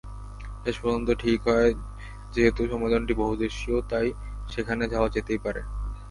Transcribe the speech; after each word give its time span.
শেষ 0.63 0.75
পর্যন্ত 0.79 1.09
ঠিক 1.19 1.39
হয়, 1.47 1.71
যেহেতু 2.33 2.61
সম্মেলনটি 2.67 3.13
বহুদেশীয়, 3.13 3.77
তাই 3.89 4.07
সেখানে 4.47 4.83
যাওয়া 4.87 5.09
যেতেই 5.09 5.39
পারে। 5.39 5.61